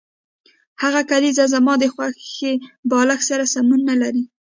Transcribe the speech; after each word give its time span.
هغه 0.81 1.01
کلیزه 1.11 1.45
زما 1.53 1.73
د 1.79 1.83
خوښې 1.93 2.53
بالښت 2.89 3.25
سره 3.29 3.43
سمون 3.53 3.79
نلري 3.89 4.23